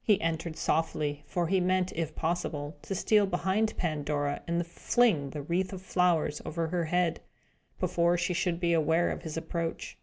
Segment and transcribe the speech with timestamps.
[0.00, 5.42] He entered softly, for he meant, if possible, to steal behind Pandora, and fling the
[5.42, 7.20] wreath of flowers over her head,
[7.78, 9.98] before she should be aware of his approach.